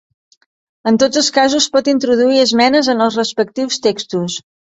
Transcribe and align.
En 0.91 0.95
tots 1.03 1.19
els 1.21 1.29
casos 1.35 1.67
pot 1.75 1.89
introduir 1.93 2.41
esmenes 2.45 2.91
en 2.95 3.05
els 3.07 3.19
respectius 3.21 3.79
textos. 3.87 4.41